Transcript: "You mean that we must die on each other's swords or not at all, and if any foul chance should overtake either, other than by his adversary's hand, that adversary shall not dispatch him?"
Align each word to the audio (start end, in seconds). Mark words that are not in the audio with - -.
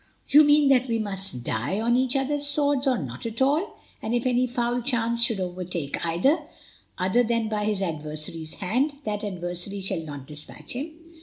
"You 0.29 0.43
mean 0.43 0.69
that 0.69 0.87
we 0.87 0.97
must 0.97 1.43
die 1.45 1.79
on 1.79 1.95
each 1.95 2.15
other's 2.15 2.47
swords 2.47 2.87
or 2.87 2.97
not 2.97 3.27
at 3.27 3.39
all, 3.39 3.77
and 4.01 4.15
if 4.15 4.25
any 4.25 4.47
foul 4.47 4.81
chance 4.81 5.21
should 5.23 5.39
overtake 5.39 6.03
either, 6.03 6.39
other 6.97 7.21
than 7.21 7.49
by 7.49 7.65
his 7.65 7.83
adversary's 7.83 8.55
hand, 8.55 8.93
that 9.05 9.23
adversary 9.23 9.79
shall 9.79 10.01
not 10.01 10.25
dispatch 10.25 10.73
him?" 10.73 10.91